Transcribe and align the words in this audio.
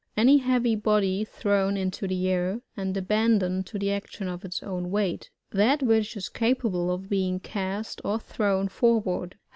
Any 0.17 0.37
heavy 0.39 0.75
body 0.75 1.23
thrown 1.23 1.77
into 1.77 2.07
the 2.07 2.27
air, 2.27 2.61
and 2.75 2.97
abandoned 2.97 3.67
to 3.67 3.77
the 3.77 3.91
action 3.91 4.27
of 4.27 4.43
its 4.43 4.63
own 4.63 4.89
weight. 4.89 5.29
That 5.51 5.83
which 5.83 6.17
is 6.17 6.27
capable 6.27 6.89
of 6.91 7.07
being 7.07 7.39
cast 7.39 8.01
or 8.03 8.17
thrown 8.19 8.67
forward. 8.67 9.37